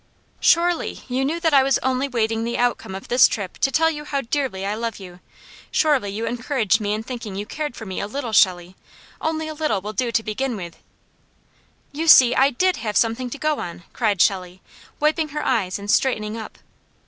[0.39, 3.91] "'Surely, you knew that I was only waiting the outcome of this trip to tell
[3.91, 5.19] you how dearly I love you.
[5.69, 8.75] Surely, you encouraged me in thinking you cared for me a little, Shelley.
[9.21, 10.77] Only a little will do to begin with'"
[11.91, 14.63] "You see, I DID have something to go on!" cried Shelley,
[14.99, 16.57] wiping her eyes and straightening up.